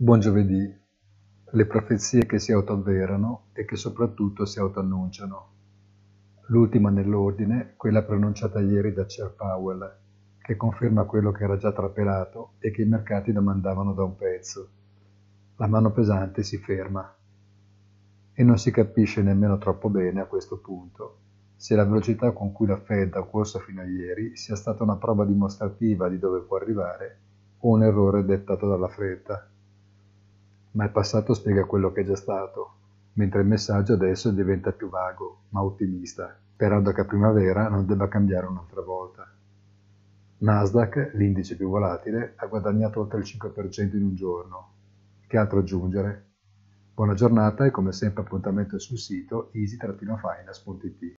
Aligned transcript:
Buon 0.00 0.20
giovedì. 0.20 0.72
Le 1.50 1.66
profezie 1.66 2.24
che 2.24 2.38
si 2.38 2.52
autoavverano 2.52 3.46
e 3.52 3.64
che 3.64 3.74
soprattutto 3.74 4.44
si 4.44 4.60
autoannunciano. 4.60 5.48
L'ultima 6.50 6.88
nell'ordine, 6.88 7.74
quella 7.76 8.04
pronunciata 8.04 8.60
ieri 8.60 8.92
da 8.92 9.06
Chair 9.08 9.34
Powell, 9.34 9.96
che 10.40 10.54
conferma 10.54 11.02
quello 11.02 11.32
che 11.32 11.42
era 11.42 11.56
già 11.56 11.72
trapelato 11.72 12.52
e 12.60 12.70
che 12.70 12.82
i 12.82 12.86
mercati 12.86 13.32
domandavano 13.32 13.92
da 13.92 14.04
un 14.04 14.14
pezzo. 14.14 14.68
La 15.56 15.66
mano 15.66 15.90
pesante 15.90 16.44
si 16.44 16.58
ferma. 16.58 17.16
E 18.34 18.44
non 18.44 18.56
si 18.56 18.70
capisce 18.70 19.20
nemmeno 19.20 19.58
troppo 19.58 19.90
bene 19.90 20.20
a 20.20 20.26
questo 20.26 20.58
punto 20.58 21.16
se 21.56 21.74
la 21.74 21.82
velocità 21.82 22.30
con 22.30 22.52
cui 22.52 22.68
la 22.68 22.78
Fed 22.78 23.16
ha 23.16 23.24
corso 23.24 23.58
fino 23.58 23.80
a 23.80 23.84
ieri 23.84 24.36
sia 24.36 24.54
stata 24.54 24.84
una 24.84 24.94
prova 24.94 25.24
dimostrativa 25.24 26.08
di 26.08 26.20
dove 26.20 26.42
può 26.42 26.56
arrivare 26.56 27.18
o 27.58 27.70
un 27.70 27.82
errore 27.82 28.24
dettato 28.24 28.68
dalla 28.68 28.86
fretta 28.86 29.50
ma 30.72 30.84
il 30.84 30.90
passato 30.90 31.34
spiega 31.34 31.64
quello 31.64 31.92
che 31.92 32.02
è 32.02 32.04
già 32.04 32.16
stato, 32.16 32.72
mentre 33.14 33.40
il 33.40 33.46
messaggio 33.46 33.94
adesso 33.94 34.30
diventa 34.30 34.72
più 34.72 34.88
vago, 34.88 35.42
ma 35.50 35.62
ottimista, 35.62 36.38
sperando 36.54 36.92
che 36.92 37.00
a 37.00 37.04
primavera 37.04 37.68
non 37.68 37.86
debba 37.86 38.08
cambiare 38.08 38.46
un'altra 38.46 38.82
volta. 38.82 39.26
Nasdaq, 40.38 41.12
l'indice 41.14 41.56
più 41.56 41.68
volatile, 41.68 42.34
ha 42.36 42.46
guadagnato 42.46 43.00
oltre 43.00 43.18
il 43.18 43.24
5% 43.24 43.96
in 43.96 44.04
un 44.04 44.14
giorno. 44.14 44.70
Che 45.26 45.36
altro 45.36 45.58
aggiungere? 45.58 46.26
Buona 46.94 47.14
giornata 47.14 47.64
e 47.64 47.70
come 47.70 47.92
sempre 47.92 48.22
appuntamento 48.22 48.78
sul 48.78 48.98
sito 48.98 49.50
easy-finance.it. 49.52 51.16